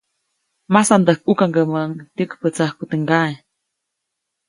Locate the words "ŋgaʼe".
3.03-3.33